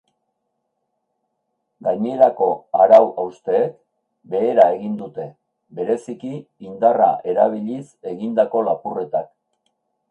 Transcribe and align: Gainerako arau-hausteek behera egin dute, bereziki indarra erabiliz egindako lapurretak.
Gainerako 1.87 2.47
arau-hausteek 2.85 3.77
behera 4.33 4.67
egin 4.79 4.97
dute, 5.05 5.29
bereziki 5.81 6.35
indarra 6.71 7.15
erabiliz 7.35 7.85
egindako 8.17 8.69
lapurretak. 8.73 9.35